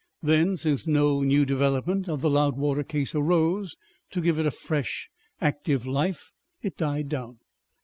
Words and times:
Then, 0.23 0.57
since 0.57 0.87
no 0.87 1.21
new 1.21 1.45
development 1.45 2.09
of 2.09 2.21
the 2.21 2.29
Loudwater 2.31 2.81
case 2.83 3.13
arose 3.13 3.77
to 4.09 4.19
give 4.19 4.39
it 4.39 4.47
a 4.47 4.49
fresh, 4.49 5.11
active 5.39 5.85
life, 5.85 6.31
it 6.63 6.75
died 6.75 7.07
down. 7.07 7.37